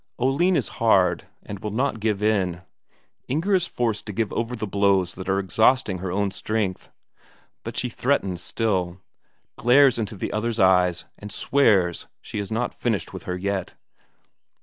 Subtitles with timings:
[0.17, 2.63] Oline is hard, and will not give in;
[3.27, 6.89] Inger is forced to give over the blows that are exhausting her own strength.
[7.63, 8.99] But she threatens still
[9.59, 13.75] glares into the other's eyes and swears she has not finished with her yet.